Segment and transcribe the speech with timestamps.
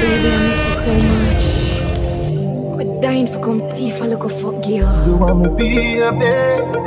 [0.00, 2.80] Baby, I miss you so much.
[2.80, 5.06] I'm dying for come teeth, I look a fuck girl.
[5.06, 6.78] You want me to be a baby?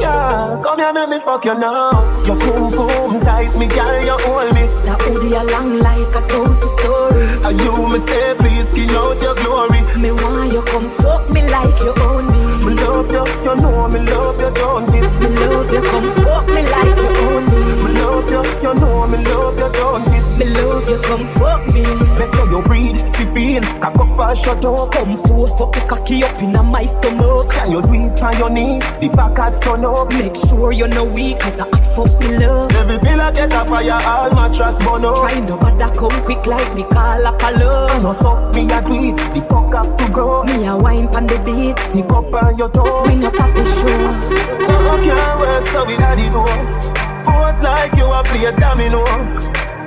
[0.00, 1.90] Yeah, come here, let me fuck you now.
[2.26, 4.64] Your boom boom tight, me girl, you hold me.
[4.86, 7.26] That hoodie along like a toast story.
[7.44, 9.80] And you me say, please skin out your glory.
[10.00, 12.40] Me want you come fuck me like you own me.
[12.64, 15.04] Me love you, you know me love you, don't it?
[15.20, 17.79] Me love you, come fuck me like you own me.
[18.10, 20.36] Love you, you know me love you, don't it?
[20.36, 21.84] Me love you, come fuck me.
[22.18, 24.90] Make sure you breathe, fi feel, cock up and shut up.
[24.90, 27.50] Come force up the cocky up in my stomach.
[27.50, 28.80] Can you do it on your knee?
[29.00, 30.08] The back has turn up.
[30.10, 32.72] Make sure you're no weak, cause I hot fuck me love.
[32.72, 35.14] Every pillar get a fire, all mattress burn up.
[35.14, 38.02] Try no bother come quick like me call up a love.
[38.02, 40.42] know so, me a do it, the fuck have to go.
[40.42, 41.78] Me a wine pon the beat.
[41.78, 43.06] Sneak up on your toe.
[43.06, 44.66] We no papi show.
[44.66, 47.09] Oh, can't work, so we it know.
[47.24, 49.04] Pose like you a play domino.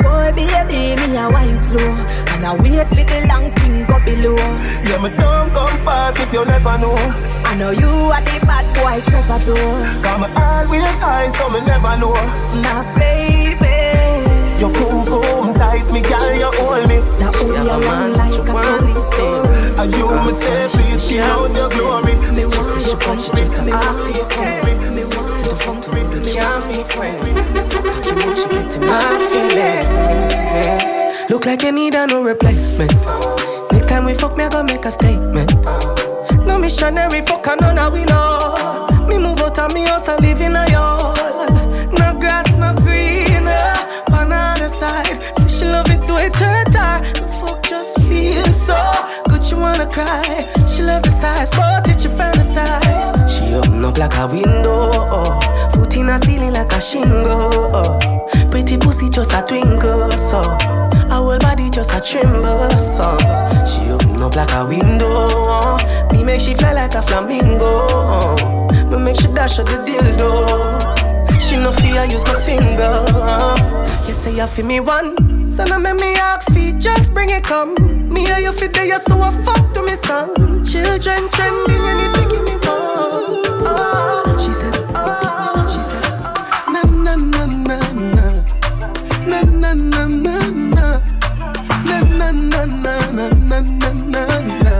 [0.04, 1.94] Boy, baby, me a wine slow.
[2.34, 4.36] And I wait for the long thing go below.
[4.88, 6.95] Yeah, me don't come fast if you never know.
[7.45, 10.02] I know you are the bad boy Trevor though.
[10.03, 12.14] Come always high, so me never know.
[12.64, 14.59] My baby.
[14.59, 17.00] Your boom boom tight, me girl, you hold me.
[17.20, 18.44] That hoodie Yeah, man, like a
[19.12, 19.54] story.
[19.78, 22.14] And you me say, please skin out your glory.
[22.34, 24.34] Me want said she you come want you me want artist,
[24.96, 25.80] Me want you come
[26.12, 27.68] We can't be friends.
[28.04, 30.96] Too much you get in my feelings.
[31.30, 32.94] Look like you need a new replacement.
[33.72, 35.54] Next time we fuck, me I go make a statement.
[36.46, 38.88] No missionary fuck another we know.
[39.08, 41.22] Me move out of me house and live in a yard.
[48.14, 48.78] Feels so
[49.30, 49.44] good.
[49.44, 50.45] She wanna cry.
[50.67, 53.11] She love the size, but it she fantasize.
[53.33, 54.92] She open up like a window.
[55.73, 58.00] Foot in a ceiling like a shingle.
[58.52, 60.11] Pretty pussy just a twinkle.
[60.11, 62.69] So her whole body just a tremble.
[62.78, 63.17] So
[63.66, 65.78] she open up like a window.
[66.11, 68.35] Me make she fly like a flamingo.
[68.90, 70.30] Me make she dash out the dildo.
[71.40, 73.06] She no fear, use no finger.
[74.07, 75.16] You say you feel me one,
[75.50, 77.74] so now make me ask feet, just bring it come.
[78.09, 80.64] Me and you fit there, you so I fuck to me son.
[80.64, 83.42] Children trending, you need to give me one.
[83.66, 86.72] Oh, she said, oh, she said, oh.
[86.74, 88.28] na na na na na,
[89.28, 91.02] na na na na na,
[91.86, 94.24] na na na na na na na
[94.64, 94.74] na.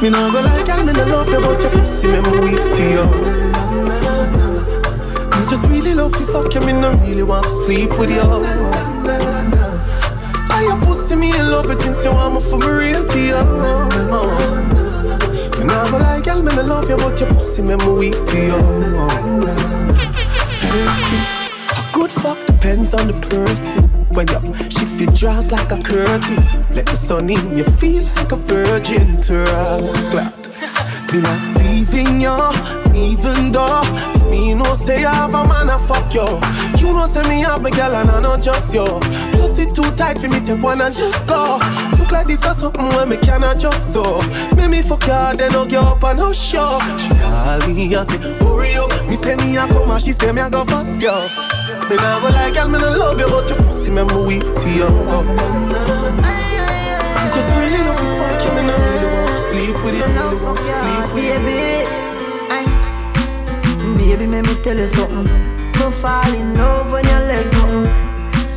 [0.00, 2.76] Me no go like girl, me no love you, but your pussy me me weak
[2.76, 4.07] to you.
[5.58, 8.20] Just really love you, fuck you, me no really want to sleep with you.
[10.52, 13.18] I your pussy, me in love it since you want me for me real to
[13.18, 13.42] you.
[15.58, 18.14] Me no go like girl, me no love you, but your pussy me me weak
[18.26, 18.54] to you.
[21.74, 23.82] A good fuck depends on the person.
[24.14, 26.36] When you shift your jaws like a curtain,
[26.70, 30.08] let the sun in, you feel like a virgin to us.
[30.08, 30.47] Glad.
[31.12, 32.36] Me not leaving you,
[32.94, 33.82] even though
[34.30, 36.28] me no say I have a man a fuck you.
[36.78, 38.84] You know say me have a girl and I not just you.
[39.32, 41.58] Pussy too tight for me take one and just go.
[41.98, 44.04] Look like this or something where me cannot just do.
[44.54, 46.68] Make me fuck her, then hug you up and hush you.
[46.98, 48.92] She call me and say hurry up.
[49.08, 51.14] Me say me a come and she say me a go fast yo.
[51.88, 54.42] Me nah go like girl, me no love you, but your pussy me me weak
[54.44, 54.88] to you.
[57.32, 60.67] Just really love you, fuck you, me no really want to sleep with you.
[64.18, 65.30] Baby, let me tell you something.
[65.78, 67.86] No fall in love when your legs open.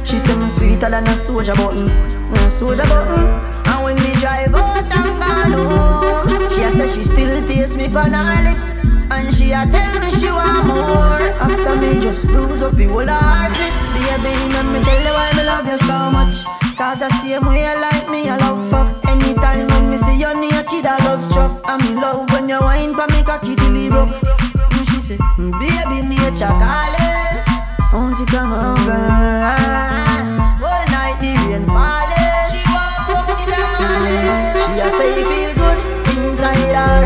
[0.04, 1.86] She say me sweeter than a soldier button,
[2.34, 3.30] no soldier button.
[3.70, 8.12] And when me drive out and gone home, she say she still taste me on
[8.12, 11.30] her lips, and she a tell me she want more.
[11.38, 13.54] After me just bruise up the whole heart
[14.24, 16.44] baby, let me tell you why me love you so much.
[16.78, 17.91] Cause the same way you like
[26.32, 27.38] baby, nature calling.
[27.94, 29.02] Won't you come over?
[30.64, 32.48] All night the rain falling.
[32.50, 34.56] She want fuck in the morning.
[34.64, 35.80] She a say you feel good
[36.18, 37.00] inside her,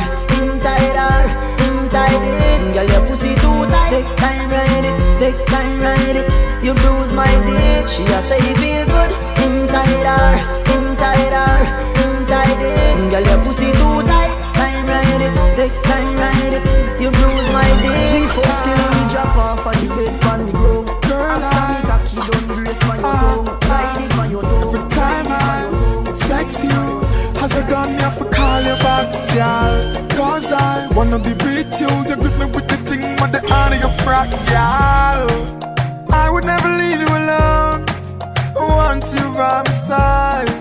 [0.43, 1.21] inside her,
[1.67, 2.73] inside it.
[2.73, 3.89] Girl, your pussy too tight.
[3.89, 5.19] Take time, ride it.
[5.19, 6.27] Take time, ride it.
[6.63, 7.87] You bruise my dick.
[7.87, 9.14] She a say feel good
[29.35, 30.07] girl.
[30.17, 31.91] Cause I wanna be with you.
[32.09, 35.27] You grip me with the thing, but the honor your frack, girl.
[36.23, 37.81] I would never leave you alone.
[38.55, 40.51] Once you by my side.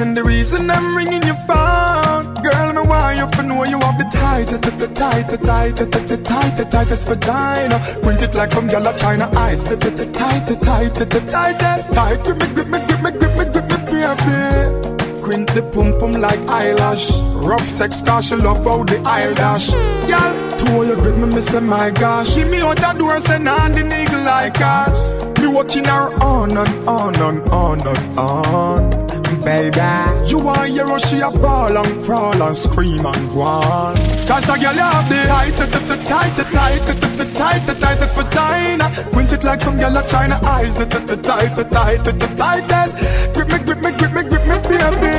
[0.00, 3.98] And the reason I'm ringing your phone, girl, me want you to know you have
[4.00, 7.78] the tight, tight, tight, tight, tight, tight, tightest vagina.
[8.02, 9.64] Print it like some yellow China eyes.
[9.64, 12.24] The tight, tight, tight, tightest, tight.
[12.24, 14.81] Grip me, grip me, grip me, grip me, grip me, baby.
[15.22, 17.10] Quint the pum pum like eyelash.
[17.34, 19.70] Rough sex star, she love how the eye dash.
[20.08, 22.34] Girl, two you grip me, me say my gosh.
[22.34, 25.38] She me out the door, send on the nigga like cash.
[25.40, 29.02] Me walking her on and on and on and on
[29.44, 30.28] baby.
[30.28, 34.11] You want your she a brawl and crawl and scream and on.
[34.32, 35.76] Cause the girl you have the tight, tight,
[36.08, 38.88] tight, tight, tight, tight, tightest vagina.
[39.12, 40.74] Quint it like some girl of China eyes.
[40.74, 42.96] The tight, tight, tight, tightest.
[43.34, 45.12] Grip me, grip me, grip me, grip me, baby.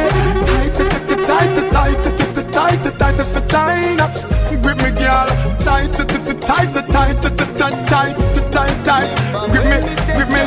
[0.50, 0.74] Tight,
[1.30, 4.10] tight, tight, tight, tight, tightest vagina.
[4.63, 5.30] Grip me, girl.
[5.62, 9.10] Tight, tight, tight, tight, tight, tight, tight, tight.
[9.54, 10.44] Grip me, grip me.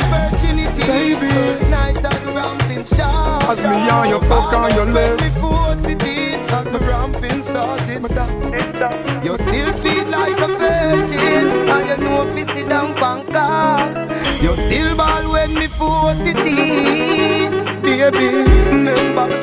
[0.85, 1.29] Baby.
[1.29, 3.43] First night at the Ramblin' Shop.
[3.47, 5.37] As me on your fuck on your lip.
[6.67, 8.05] As the ramping started.
[8.05, 9.23] Stop.
[9.23, 13.95] You still feel like a virgin, and you know if you sit down Bangkok.
[14.41, 18.27] You still ball when me force it in, baby.
[18.67, 19.39] Remember the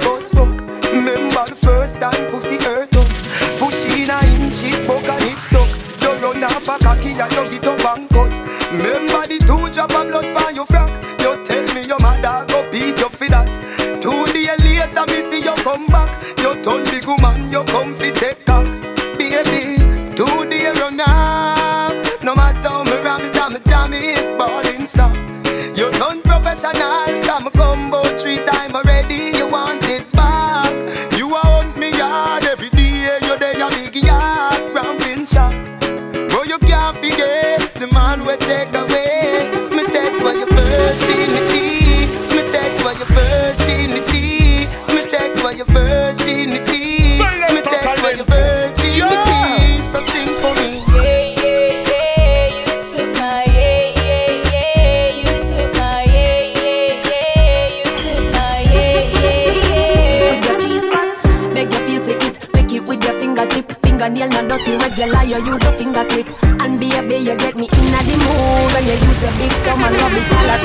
[65.35, 66.31] You use your finger clip.
[66.63, 69.51] And be a baby, you get me in the mood when you use your big
[69.67, 70.63] thumb and rub it all up.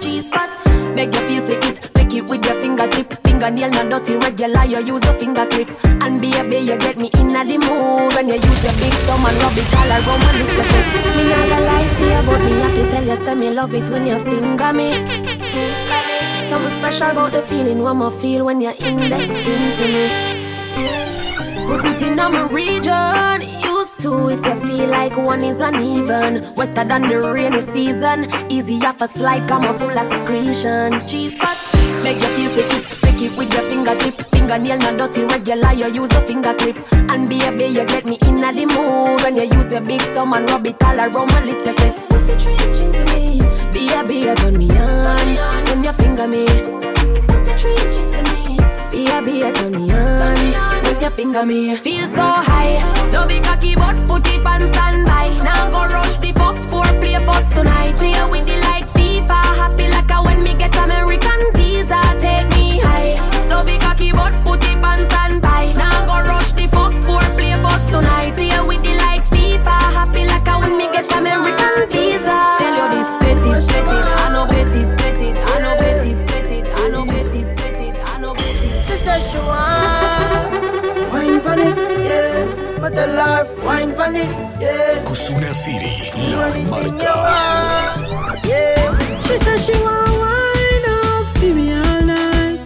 [0.00, 0.50] Cheese spot,
[0.94, 1.90] make you feel for it.
[1.94, 3.10] Pick it with your fingertip.
[3.26, 4.64] Fingernail not dirty, regular.
[4.64, 5.68] You use your finger clip.
[6.00, 8.94] And be a baby, you get me in the mood when you use your big
[9.02, 10.86] thumb and rub it all around my little bit.
[11.18, 13.74] Me not gonna lie to you, but me have to tell you, say me love
[13.74, 14.94] it when you finger me.
[16.46, 21.05] Something special about the feeling one more feel when you're indexing to me.
[21.66, 23.42] Put it in my region.
[23.60, 26.54] Used to if you feel like one is uneven.
[26.54, 28.28] Wetter than the rainy season.
[28.48, 30.92] Easy off a slide, come on full of secretion.
[31.08, 31.56] Cheese spot,
[32.04, 32.84] make you feel for it.
[33.02, 34.14] Pick it with your fingertip.
[34.30, 35.72] Fingernail not dirty, regular.
[35.72, 36.76] You use a finger clip.
[36.92, 40.34] And baby, you get me in a the mood when you use your big thumb
[40.34, 41.94] and rub it all around my little bit.
[42.08, 43.40] Put the trench into me.
[43.72, 46.46] Baby, you turn me on when you finger me.
[47.26, 48.56] Put the trench into me.
[48.92, 51.76] Baby, you turn me on when you finger me.
[51.76, 52.76] Feel so high.
[53.12, 55.28] No be cocky, but put it on standby.
[55.42, 57.96] Now go rush the fuck for play post tonight.
[57.96, 59.38] Play with the like FIFA.
[59.60, 62.00] Happy like a when me get American visa.
[62.18, 63.14] Take me high.
[63.48, 64.65] No be cocky, but put
[82.96, 84.28] the life wine pon it,
[84.60, 85.04] yeah.
[85.04, 87.14] Kusuna City, la you marca.
[88.48, 89.20] yeah.
[89.26, 92.58] She said she want wine up, give me all night.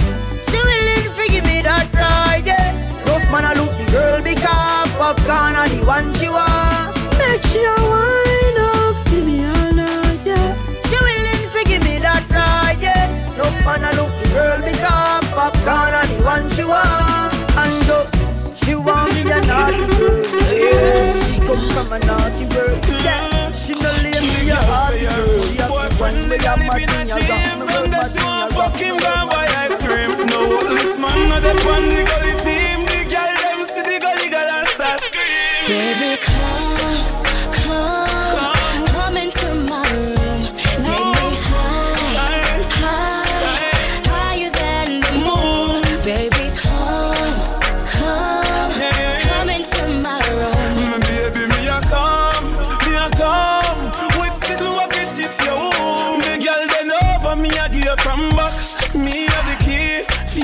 [0.49, 2.71] She willing to give me that ride, yeah.
[3.07, 6.95] Rough man, I look the girl because popcorn are the one she want.
[7.19, 7.61] Make she
[19.31, 20.23] a naughty girl.
[20.53, 22.85] Yeah, she come from a naughty world.
[22.87, 25.43] Yeah, she no lame, she a hard girl.
[25.47, 25.67] She a
[26.01, 29.30] one way I'm a king, I got my girl, my king, I girl.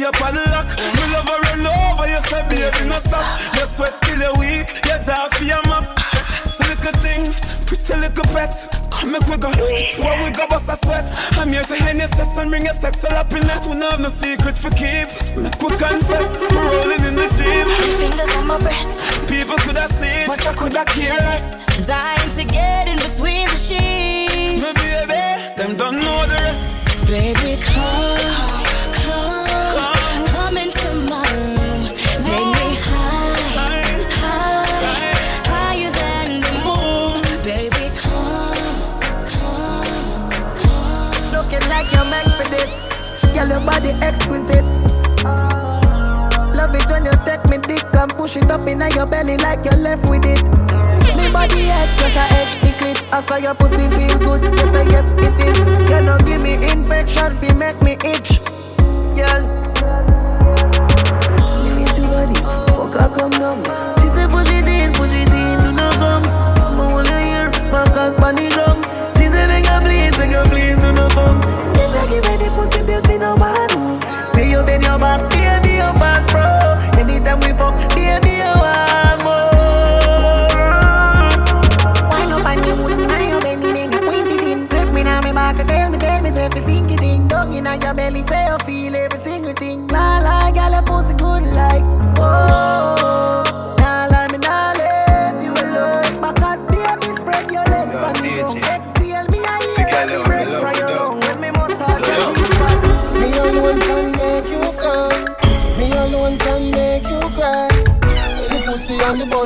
[0.07, 0.69] Up and lock.
[0.79, 3.27] Me love her run over, you say baby no stop.
[3.59, 5.85] You sweat till you're weak, you jaw for your map.
[6.15, 7.27] It's little thing,
[7.67, 8.55] pretty little pet.
[8.91, 11.11] Come make we go, what we go bust a sweat.
[11.33, 13.67] I'm here to hand your stress and bring your sexual happiness.
[13.67, 15.11] We don't have no secret for keep.
[15.37, 17.67] Make we confess, we're rolling in the jeep.
[17.99, 19.03] Fingers on my breast.
[19.29, 21.43] People could have seen, but I could have cared.
[21.87, 24.65] Dying to get in between the sheets.
[24.65, 26.87] Me baby, them don't know the rest.
[27.07, 28.56] Baby, come,
[43.47, 44.65] Girl, your body exquisite.
[46.55, 49.65] Love it when you take me dick and push it up in your belly like
[49.65, 50.43] you're left with it.
[51.17, 53.15] Me body head just a edge the clip.
[53.15, 54.43] I saw your pussy feel good.
[54.57, 55.59] Yes, I yes it is.
[55.89, 58.41] You know give me infection, fi make me itch.
[59.15, 59.43] Girl.
[61.23, 62.35] Stimulate your body,
[62.75, 63.63] fuck her come down.
[64.01, 66.25] She said push it in, push it in, do not come.
[66.55, 68.83] Someone wanna hear, back us bunny drum.
[69.15, 71.39] She said beg her please, beg her please, do not come.
[71.79, 72.83] If I give her the pussy,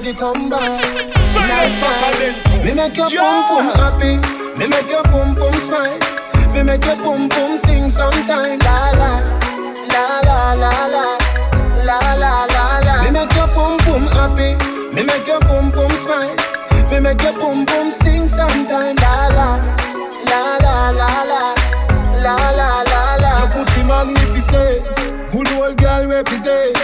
[0.02, 0.80] the body come back.
[1.30, 2.64] Time.
[2.64, 4.16] Me make your pum pum happy.
[4.58, 5.98] Me make your pum pum smile.
[6.52, 8.58] Me make your pum pum sing sometime.
[8.60, 9.20] La la
[9.92, 11.18] la la la la
[11.84, 13.02] la la la la.
[13.04, 14.56] Me make your pum pum happy.
[14.94, 16.34] Me make your pum pum smile.
[16.90, 18.96] Me make your pum pum sing sometime.
[18.96, 19.48] La la
[20.26, 21.54] la la la la
[22.24, 23.38] la la la la.
[23.40, 24.80] Your pussy magnificent.
[25.32, 26.76] Good old girl represent.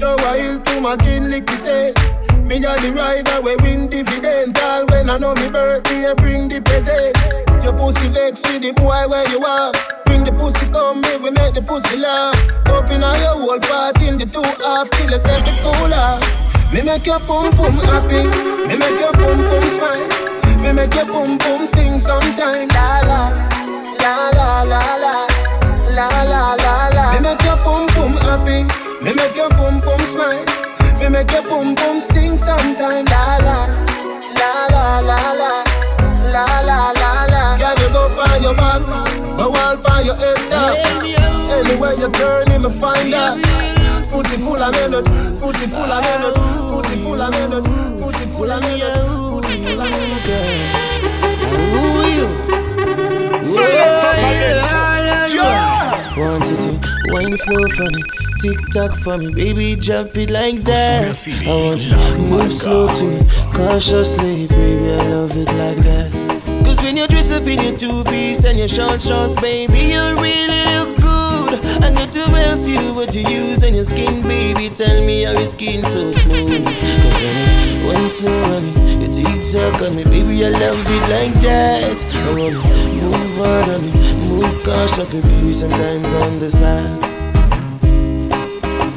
[0.00, 2.21] Tower Hill to McKinley say.
[2.44, 6.60] Me a the rider we win dividend All when I know me birthday bring the
[6.60, 7.16] present.
[7.62, 9.72] Your pussy vex with the boy where you are.
[10.04, 12.34] Bring the pussy come me we make the pussy laugh.
[12.68, 16.18] Open all your whole part in the two half Till it's every cooler
[16.72, 18.26] Me make your pum pum happy.
[18.68, 20.06] Me make your pum pum smile.
[20.60, 22.68] Me make your pum pum sing sometime.
[22.74, 23.22] La la
[24.02, 25.14] La la la la
[25.94, 27.04] La la la la.
[27.14, 28.66] Me make your pum pum happy.
[29.04, 30.61] Me make your pum pum smile
[31.02, 33.04] me make your boom boom sing sometime.
[33.06, 33.66] La la,
[34.38, 35.64] la la la la,
[36.32, 37.42] la la la la.
[37.58, 38.82] Can you go find your back,
[39.36, 40.76] go all find your head down.
[41.58, 43.38] Anywhere you turn, me find that.
[44.12, 46.40] Pussy full of melody, pussy full of melody,
[46.70, 51.12] pussy full of melody, pussy full of melody, pussy full of melody.
[55.32, 56.70] You to
[57.12, 58.02] wine slow for me,
[58.42, 61.14] tick tock for me, baby, jump it like that.
[61.46, 66.10] I want you to move slow to me, cautiously, baby, I love it like that.
[66.64, 70.02] Cause when you dress up in your two piece and your short shorts, baby, you
[70.18, 71.54] really look good.
[71.84, 75.32] And you to ask you what you use on your skin, baby, tell me how
[75.38, 76.64] your skin so smooth.
[76.66, 80.82] Cause when you wine slow on me, you tick tock on me, baby, I love
[80.82, 81.94] it like that.
[82.12, 82.58] I wanna
[83.06, 87.11] move on on me, move cautiously, baby, sometimes on the slide.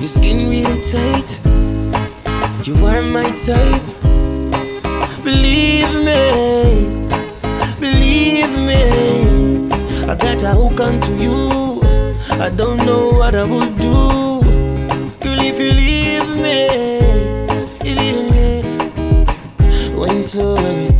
[0.06, 1.42] Your skin really tight.
[2.64, 3.82] You are my type.
[5.24, 7.10] Believe me,
[7.80, 9.68] believe me.
[10.08, 11.82] I got a hook onto you.
[12.40, 14.44] I don't know what I would do.
[15.22, 16.68] Girl, if you leave me,
[17.84, 19.98] you leave me.
[19.98, 20.95] Wine slow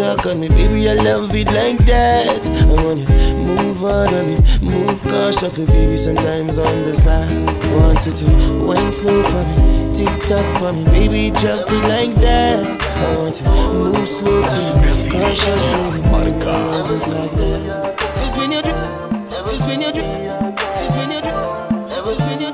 [0.00, 0.88] on me, you tick tock on me, baby.
[0.88, 2.46] I love it like that.
[2.48, 5.96] I want you move on on me, move cautiously, baby.
[5.96, 7.30] Sometimes on the slide.
[7.76, 8.26] Want you to
[8.64, 11.30] wine slow for me, tick tock for me, baby.
[11.38, 12.80] Jump it like that.
[12.80, 16.42] I want you move slow to me, cautiously, baby.
[16.42, 17.96] I love it like that.
[17.98, 22.38] Cause when you drink, cause when you drink, cause when you drink, cause when you
[22.40, 22.45] drink,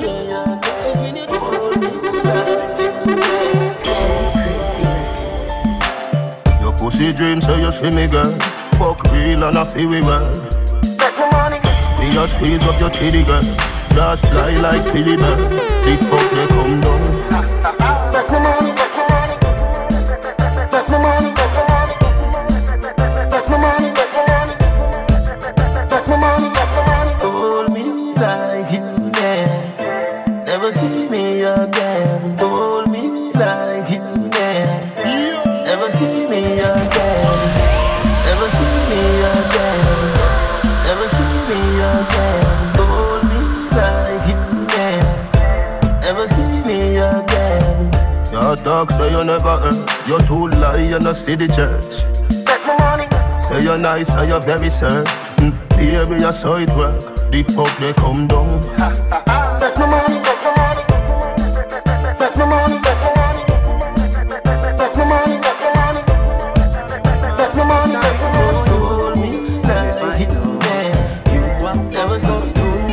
[7.02, 8.30] Your dream, so you see me, girl.
[8.78, 10.30] Fuck real and I feel we well.
[11.99, 13.42] Me just squeeze up your titty, girl.
[13.90, 15.50] Just fly like Philly bird.
[15.50, 17.02] The fuck they come down.
[50.93, 52.05] you no see the church.
[52.45, 53.09] Bet my money.
[53.39, 55.57] Say you're nice, say you're very certain.
[55.71, 57.01] Baby, you saw it work.
[57.33, 58.61] The fuck they come down.
[58.61, 60.85] Bet my money, bet my money,
[62.19, 63.49] bet my money, bet my money,
[64.77, 66.03] bet my money, bet my money,
[67.39, 68.61] bet my money, bet my money.
[68.69, 69.31] Hold me
[69.65, 71.33] like you yeah.
[71.33, 72.85] You have ever so true.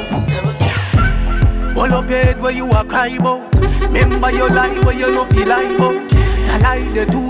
[1.73, 3.53] Hold up your head where you are cry about.
[3.91, 6.07] Remember your life where you no feel like about.
[6.09, 7.28] The lie the two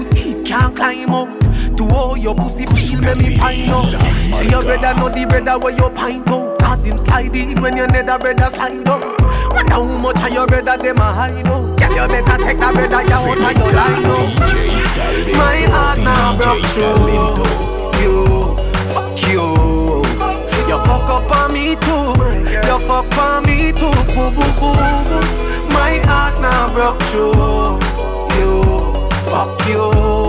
[0.49, 1.29] can't climb up.
[1.77, 4.01] To all your pussy feel make me find out.
[4.31, 6.59] Say your brother know the brother where you pint out.
[6.59, 9.03] Cause him slide in when your nether brother slide up.
[9.53, 11.77] Wonder how much of your brother them a hide out.
[11.77, 14.29] Girl you better take that brother you out of your line out.
[15.37, 17.13] My heart now broke through
[18.01, 18.15] you.
[18.93, 20.01] Fuck you.
[20.65, 22.17] You fuck up on me too.
[22.65, 23.93] You fuck on me too.
[24.15, 24.73] Boo boo boo.
[25.69, 27.77] My heart now broke through
[28.39, 28.63] you.
[29.29, 30.28] Fuck you.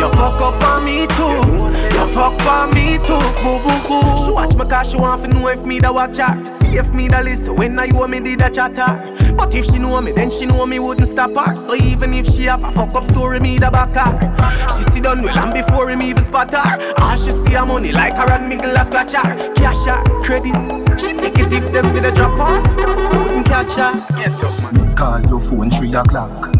[0.00, 1.68] You fuck up on me too.
[1.94, 3.20] You fuck up on me too.
[3.42, 4.24] Boo boo boo.
[4.24, 6.42] She watch me cause she want to know if me da watch her.
[6.42, 9.34] See if me da listen when I you me did a chatter.
[9.34, 11.54] But if she know me, then she know me wouldn't stop her.
[11.54, 14.68] So even if she have a fuck up story, me da back her.
[14.74, 16.94] She see done well and before him even spot her.
[17.02, 19.52] All she see her money like her and Miguel a scratch her.
[19.52, 20.54] Cash her, credit.
[20.98, 23.18] She take it if them did a drop her.
[23.18, 23.92] Wouldn't catch her.
[24.16, 24.96] Get up, man.
[24.96, 26.54] Call your phone three o'clock.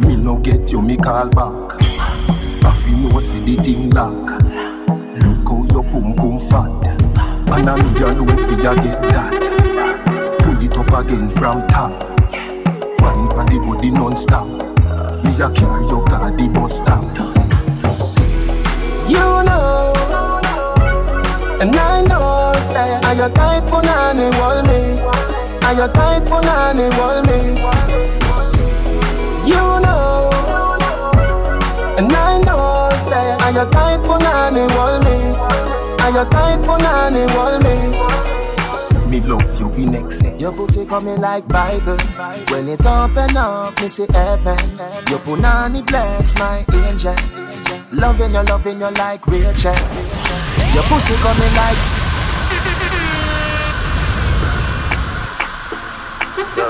[0.00, 1.67] Me no get you, me call back.
[2.98, 4.28] Feel see the thing lock.
[5.22, 6.86] Look how your pum pum fat.
[7.46, 9.32] And I know you alone for you get that.
[10.40, 11.92] Pull it up again from top.
[13.00, 14.48] Wine for the body non-stop.
[15.22, 17.04] Me a carry your car the bus stop.
[19.08, 19.94] You know,
[21.60, 24.80] and I know, say, are you tight for nanny, wall me?
[25.66, 27.38] Are you tight for nanny, wall me?
[29.48, 29.87] You know,
[33.58, 35.16] you tight for nanny, wall me?
[36.04, 37.76] Are you tight for nanny, wall me?
[39.10, 40.40] Me love you in excess.
[40.40, 41.98] Your pussy coming like Bible.
[42.50, 44.58] When it open up, me see heaven.
[45.10, 47.16] Your punani bless my angel.
[47.92, 49.74] Loving you, loving you like Rachel.
[50.74, 51.78] Your pussy coming like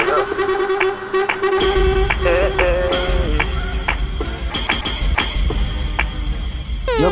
[0.06, 0.87] Your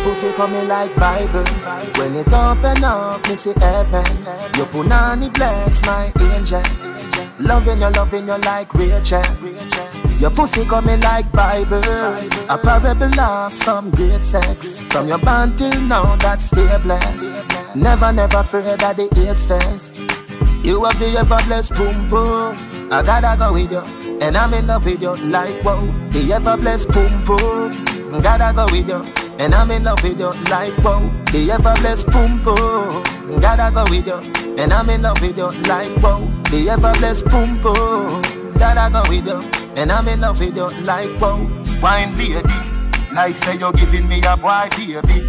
[0.06, 1.44] pussy coming like Bible.
[1.98, 4.06] When it open up, me see heaven.
[4.56, 6.62] Your punani bless my angel.
[7.40, 9.24] Loving you, loving you like Rachel.
[10.20, 11.82] Your pussy coming like Bible.
[12.48, 14.80] A parable of some great sex.
[14.90, 17.42] From your band till now, that stay blessed.
[17.74, 19.98] Never, never afraid of the AIDS test.
[20.64, 22.56] You have the ever blessed boom boom.
[22.92, 23.82] I gotta go with you.
[24.20, 25.82] And I'm in love with you like wow.
[26.10, 28.22] The ever blessed boom boom.
[28.22, 29.25] Gotta go with you.
[29.38, 31.10] And I'm in love with you like wow.
[31.32, 33.40] The ever blessed boom boom.
[33.40, 34.18] Gotta go with you.
[34.58, 36.20] And I'm in love with you like wow.
[36.50, 38.22] The ever blessed boom boom.
[38.58, 39.40] Gotta go with you.
[39.76, 41.38] And I'm in love with you like wow.
[41.82, 42.42] Wine lady,
[43.12, 45.20] like say you're giving me a boy baby.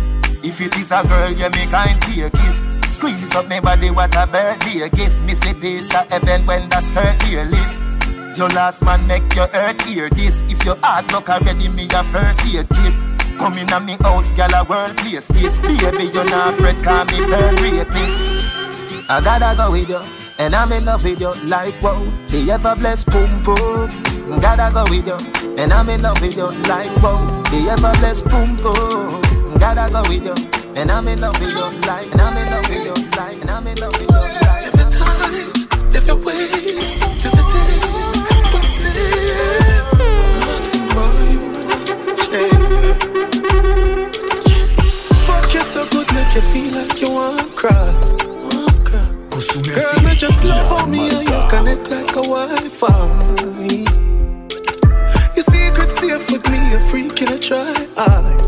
[0.42, 2.92] If it is a girl, you me kind take it.
[2.92, 5.22] Squeeze up me body, what a birthday gift.
[5.22, 8.38] Me say peace of heaven when the skirt here lift.
[8.38, 10.44] Your last man make your earth hear this.
[10.44, 13.07] If your heart look already, me a first aid kit.
[13.38, 15.58] Come in a me house, gal a world place this.
[15.60, 19.10] Baby, you not afraid, call me burn rapist.
[19.10, 20.02] I gotta go with you,
[20.40, 22.04] and I'm in love with you like wow.
[22.28, 23.90] The ever blessed boom boom.
[24.42, 25.18] Gotta go with you,
[25.58, 27.26] and I'm in love with you like wow.
[27.52, 29.22] The ever blessed boom boom.
[29.60, 30.36] Gotta go with you,
[30.76, 33.50] and I'm in love with you like, and I'm in love with you like, and
[33.50, 34.18] I'm in love with you.
[34.68, 37.07] Every time, every way,
[45.78, 47.94] so good, make you feel like you want to cry.
[49.64, 52.88] Girl, me just love how me and you connect like a Wi-Fi.
[55.36, 58.47] Your secret safe with me, a freak in a try.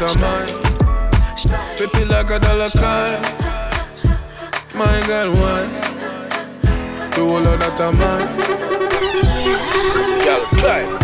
[0.00, 3.22] Well, on the time, Fifty like a dollar coin.
[4.74, 5.68] My girl, why?
[7.14, 8.26] Do all of that, man.
[10.24, 10.98] Girl, climb.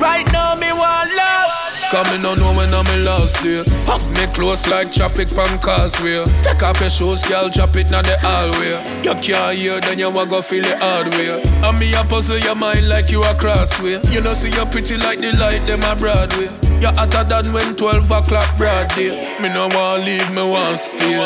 [0.00, 1.50] Right now, me want love.
[1.90, 3.64] Coming on know when I'm in last day.
[3.86, 6.24] Hug me close like traffic from causeway.
[6.42, 8.78] Take off your shoes, girl, drop it now the hallway.
[9.02, 11.42] You can't hear, then you want go feel it hard way.
[11.42, 13.98] And me a puzzle your mind like you a crossway.
[14.12, 16.69] You know, see you pretty like the light, them a Broadway.
[16.80, 19.12] You hotter than when 12 o'clock broad day.
[19.40, 21.20] Me no want leave, me want stay.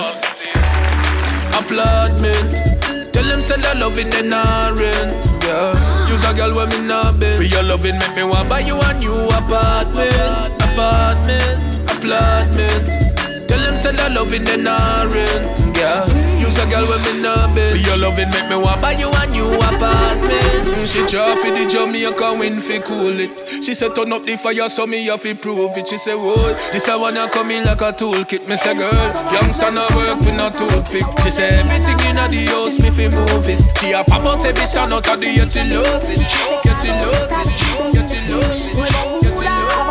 [1.55, 2.75] Applaudment.
[3.13, 5.15] Tell them send a loving in the rent.
[5.47, 6.09] Yeah.
[6.11, 7.37] Use a girl when me not been.
[7.37, 10.51] For your loving make me want buy you a new apartment.
[10.59, 11.57] Apartment.
[11.87, 13.49] Applaudment.
[13.49, 15.77] Tell them send a loving in the rent.
[15.77, 16.24] Yeah.
[16.55, 17.67] Use a girl when me not been.
[17.75, 20.63] For your loving make me want buy you a new apartment.
[20.71, 23.35] Mm, she draw for the Jamaica win fi cool it.
[23.59, 25.89] She said turn up the fire so me have to prove it.
[25.89, 28.47] She say whoa, this a wanna come in like a toolkit.
[28.47, 28.95] Me say girl,
[29.35, 31.03] youngster no work with no toothpick.
[31.27, 33.59] She say everything in the house me fi move it.
[33.83, 36.95] She a pop out every shot out of the yet she lose it, yet she
[37.03, 37.51] lose it,
[37.99, 39.85] yet she lose it, yet she lose it.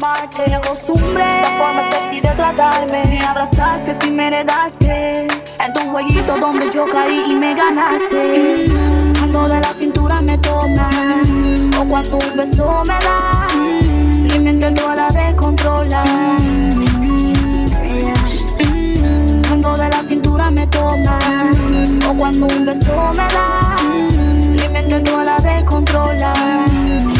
[0.00, 6.38] amarte acostumbré La forma sexy de tratarme Me abrazaste si me heredaste En tu jueguito
[6.38, 8.66] donde yo caí y me ganaste.
[9.18, 11.28] Cuando de la cintura me tomas
[11.78, 13.46] O cuando un beso me da
[14.34, 16.38] Y me intento a la vez controlar.
[19.48, 21.58] Cuando de la cintura me tomas
[22.08, 23.76] O cuando un beso me da
[24.64, 27.19] Y me intento a la vez controlar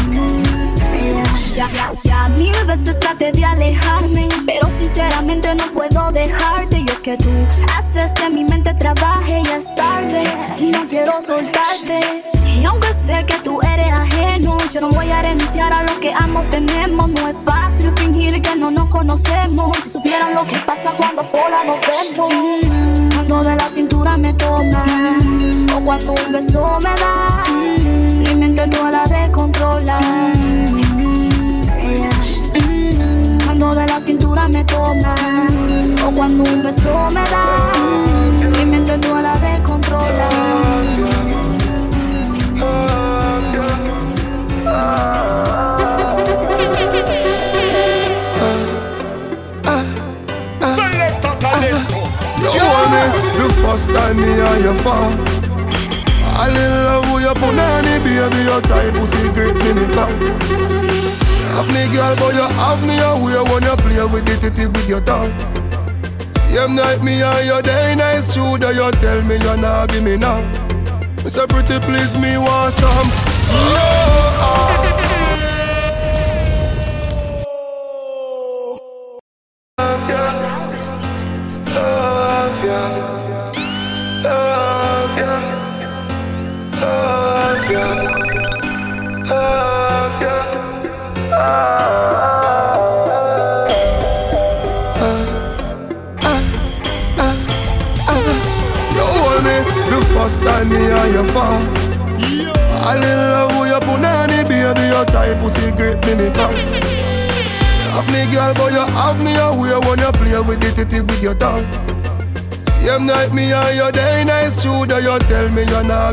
[1.55, 1.69] ya,
[2.03, 6.79] ya, mil veces traté de alejarme, pero sinceramente no puedo dejarte.
[6.79, 7.29] Y es que tú
[7.77, 10.33] haces que mi mente trabaje y es tarde.
[10.59, 12.21] Y no quiero soltarte.
[12.45, 16.13] Y aunque sé que tú eres ajeno, yo no voy a renunciar a lo que
[16.13, 17.09] amo tenemos.
[17.09, 19.77] No es fácil fingir que no nos conocemos.
[19.83, 22.33] Si supieran lo que pasa cuando sola nos vemos.
[23.13, 24.85] Cuando de la cintura me toma,
[25.75, 27.43] o cuando un beso me da,
[28.29, 29.31] y me intento a la vez
[33.75, 35.15] de la cintura me toma.
[36.05, 37.71] O cuando un beso me da
[38.57, 40.29] Mi mente tú a la vez controla
[52.41, 53.01] You want me
[53.37, 55.11] the first time me and you fall
[56.33, 61.20] I in love with your punani baby Your tight pussy grip me me come
[61.51, 64.87] have me girl, but you have me away when you play with it, it with
[64.87, 65.31] your tongue.
[66.51, 70.17] Same night me and your day nice that you tell me you're not give me
[70.17, 70.41] now.
[71.23, 73.07] Me say pretty please me want some.
[73.53, 74.90] Oh,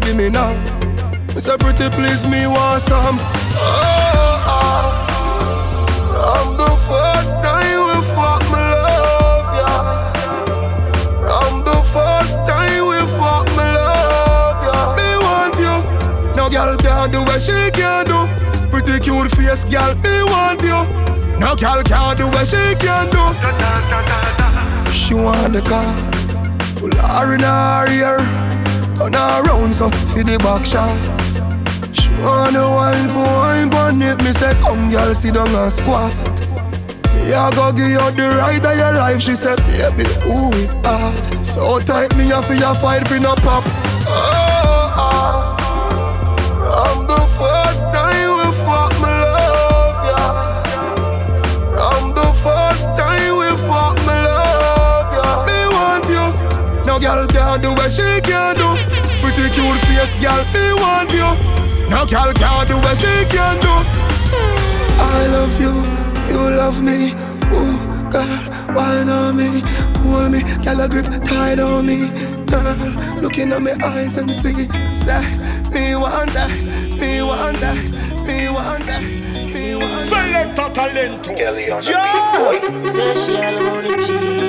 [0.00, 0.52] give me now.
[1.34, 3.18] Me a pretty please me want some.
[3.20, 5.08] Oh, oh.
[6.12, 9.72] From the first time we fuck me love ya.
[11.24, 14.78] From the first time we fuck me love ya.
[14.98, 15.74] Me want you.
[16.37, 18.20] No girl can do what she can do.
[18.70, 20.80] Pretty cute face girl, me want you.
[21.38, 23.24] No girl can do what she can do.
[24.92, 25.94] She want the car.
[26.76, 28.67] Pull her in her ear.
[28.98, 30.90] Turn around so for the back shot.
[31.94, 34.18] She want the wine for wine on it.
[34.24, 36.12] Me say come girl sit down and squat.
[37.14, 39.20] Me a go give you the right of your life.
[39.22, 41.46] She said baby who it hard.
[41.46, 43.62] So tight me a for your fight for no pop.
[44.11, 45.56] Oh, ah.
[45.62, 45.68] oh.
[46.68, 50.22] From the first time we fuck me love ya.
[51.70, 55.46] From the first time we fuck me love ya.
[55.46, 56.26] Me want you.
[56.84, 58.20] No girl can do what she
[59.68, 59.87] can do.
[59.87, 61.90] Pretty face girl, me want you.
[61.90, 63.74] No girl can do what she can do.
[65.00, 65.72] I love you,
[66.28, 67.12] you love me.
[67.52, 69.61] Ooh, girl, wine on me,
[70.02, 72.09] hold me, girl, a grip tight on me.
[72.46, 72.74] Girl,
[73.20, 75.22] looking at my eyes and see, say,
[75.72, 76.50] me want that,
[76.98, 77.76] me want that,
[78.26, 79.02] me want that.
[79.02, 81.37] Me want Selecta Talento.
[81.37, 82.61] Kelly on the Yeah.
[82.61, 82.90] beat, boy.
[82.90, 84.47] Say she all about the G.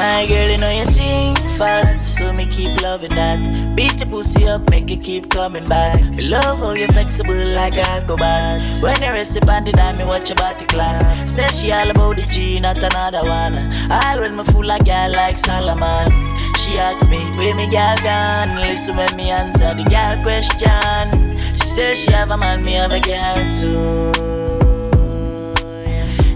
[0.00, 3.76] My girl, you know you think fat, so me keep loving that.
[3.76, 6.02] Beat your pussy up, make it keep coming back.
[6.14, 8.62] Me love how you flexible like a go back.
[8.82, 11.28] When you rest upon the dime, me watch your body clap.
[11.28, 13.58] Say she all about the G, not another one.
[13.92, 16.08] All when me fool like girl like Solomon.
[16.56, 18.56] She asks me, where me gal gone?
[18.56, 21.36] Listen when me answer the gal question.
[21.52, 24.12] She says she have a man, me have a girl too.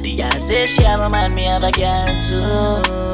[0.02, 3.13] The gal says she have a man, me have a girl too.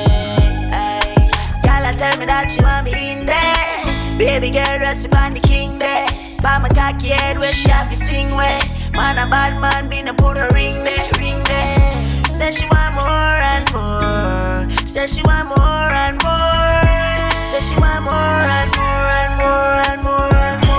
[2.01, 4.17] Tell me that she want me in there.
[4.17, 6.07] Baby girl, rest upon the king there.
[6.41, 8.59] By my cocky head where she have to sing where.
[8.93, 12.25] Man, a bad man, been a put a ring there, ring there.
[12.25, 14.65] Say she want more and more.
[14.87, 17.45] Say she want more and more.
[17.45, 20.70] Say she want more and more and more and more and more.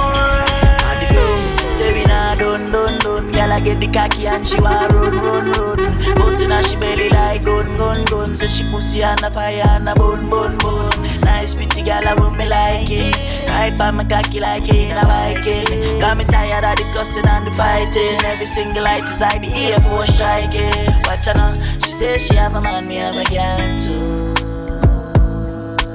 [3.52, 6.14] Girl, I get the cocky and she want run run run.
[6.14, 8.34] Bustin' her she belly like gun gun gun.
[8.34, 11.20] Say she pussy and a fire and a bun bun bun.
[11.20, 13.14] Nice pretty girl, I want me like it.
[13.46, 16.00] Ride by my cocky like in a Viking.
[16.00, 18.24] Got me tired of the cussing and the fighting.
[18.24, 20.88] Every single light is like the Air Force striking.
[21.04, 24.32] Watch her now, she says she have a man, me have a girl too.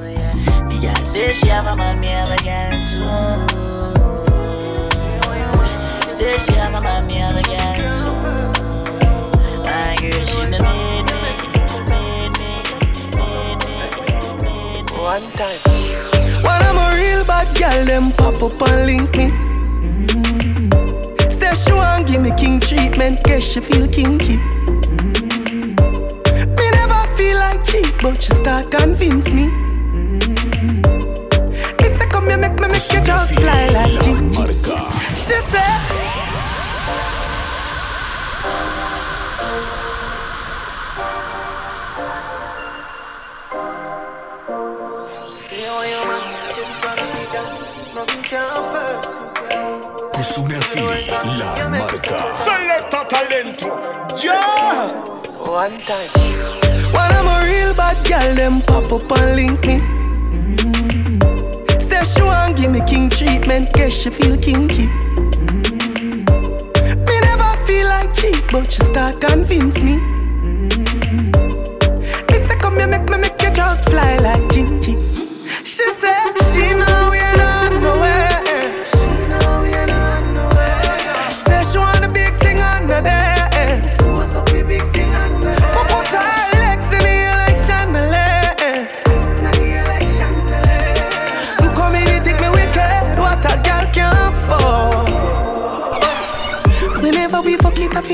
[0.06, 0.34] Yeah.
[0.68, 3.77] The girl say she have a man, me have a girl too.
[6.18, 8.10] Say she a man, me have a girl too.
[9.62, 11.20] My girl, she don't need me,
[11.86, 12.50] need me,
[13.14, 13.78] need me,
[14.42, 14.98] need me.
[14.98, 15.60] One time.
[16.42, 19.30] When I'm a real bad girl, them pop up and link me.
[19.86, 21.32] Mm.
[21.32, 24.38] Say she want give me king treatment, guess she feel kinky.
[24.38, 25.76] Mm.
[26.58, 29.46] Me never feel like cheap, but she start convince me.
[29.94, 30.20] Mm.
[31.80, 34.48] Me say come here, make me make you just fly like Gingy.
[35.14, 36.07] She said.
[50.12, 52.34] Kusuna City, la marca.
[52.34, 53.68] Select a talento.
[54.22, 54.92] Yeah.
[55.46, 56.10] One time.
[56.92, 59.78] When I'm a real bad girl, them pop up and link me.
[60.36, 61.80] Mm.
[61.80, 64.88] Say she want give me king treatment, guess she feel kinky.
[64.88, 66.26] Mm.
[67.06, 69.96] Me never feel like cheap, but she start convince me.
[70.44, 70.70] Mm.
[72.30, 75.00] Me say come here, make me make you just fly like Gingy.
[75.64, 77.10] She said she know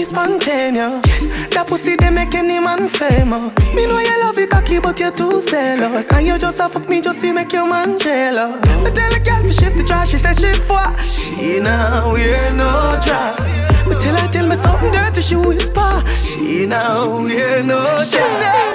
[0.04, 1.50] fuck spontaneous.
[1.50, 3.74] That pussy they make any man famous.
[3.74, 6.10] Me know you love it cocky, but you're too zealous.
[6.12, 8.84] And you just a fuck me just to make your man jealous.
[8.84, 10.98] I tell a girl to shift the trash, she says she what?
[11.00, 13.86] She now wear no dress.
[13.86, 16.02] Me tell her tell me something dirty, she whisper.
[16.06, 18.10] She now wear no dress.
[18.10, 18.73] She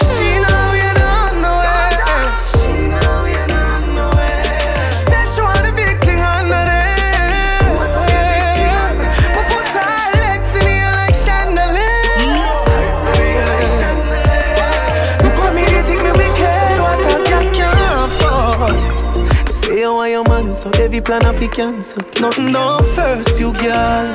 [21.10, 22.04] plan of you cancel.
[22.22, 22.54] Nothing
[22.94, 24.08] first, you girl.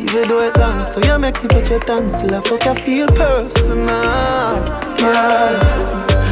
[0.00, 2.34] Even though it long, so you make me touch your tonsil.
[2.34, 4.64] I fuck you feel personal,
[4.96, 5.54] girl.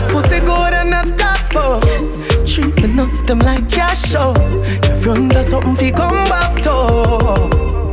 [0.08, 1.82] Pussy good and that's gospel.
[2.46, 4.32] Treat me nuts them like cash show.
[5.02, 7.89] You under something, fi come back to.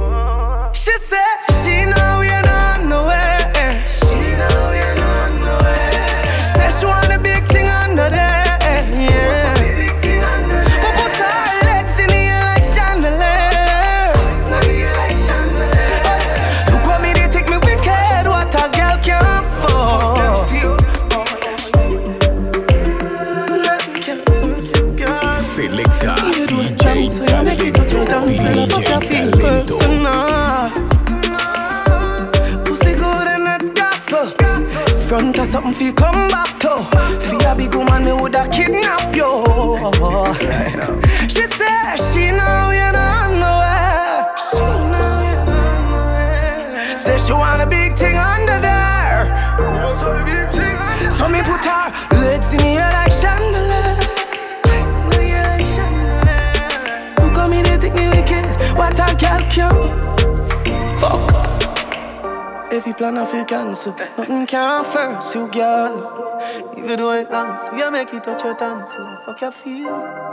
[62.97, 63.93] plan of you cancel.
[64.17, 66.41] Nothing can first you, girl.
[66.75, 70.26] Even though it lands, so you make it touch your tongue, so fuck your feel.